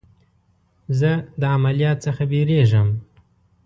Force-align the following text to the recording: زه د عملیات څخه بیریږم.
زه 0.99 1.11
د 1.39 1.41
عملیات 1.55 1.97
څخه 2.05 2.23
بیریږم. 2.31 2.87